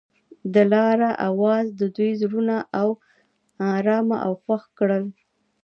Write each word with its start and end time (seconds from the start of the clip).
د 0.53 0.55
لاره 0.73 1.09
اواز 1.29 1.65
د 1.79 1.81
دوی 1.95 2.11
زړونه 2.21 2.55
ارامه 3.73 4.17
او 4.25 4.33
خوښ 4.43 4.63
کړل. 4.77 5.03